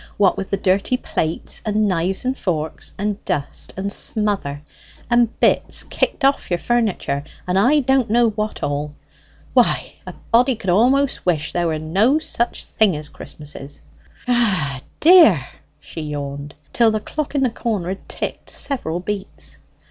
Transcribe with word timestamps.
What 0.17 0.35
with 0.35 0.49
the 0.49 0.57
dirty 0.57 0.97
plates, 0.97 1.61
and 1.63 1.87
knives 1.87 2.25
and 2.25 2.35
forks, 2.35 2.91
and 2.97 3.23
dust 3.23 3.71
and 3.77 3.93
smother, 3.93 4.63
and 5.11 5.39
bits 5.39 5.83
kicked 5.83 6.25
off 6.25 6.49
your 6.49 6.57
furniture, 6.57 7.23
and 7.45 7.59
I 7.59 7.81
don't 7.81 8.09
know 8.09 8.31
what 8.31 8.63
all, 8.63 8.95
why 9.53 9.93
a 10.07 10.13
body 10.31 10.55
could 10.55 10.71
a'most 10.71 11.23
wish 11.23 11.53
there 11.53 11.67
were 11.67 11.77
no 11.77 12.17
such 12.17 12.63
things 12.65 12.97
as 12.97 13.09
Christmases... 13.09 13.83
Ah 14.27 14.77
h 14.77 14.83
dear!" 15.01 15.45
she 15.79 16.01
yawned, 16.01 16.55
till 16.73 16.89
the 16.89 16.99
clock 16.99 17.35
in 17.35 17.43
the 17.43 17.51
corner 17.51 17.89
had 17.89 18.09
ticked 18.09 18.49
several 18.49 18.99
beats. 19.01 19.59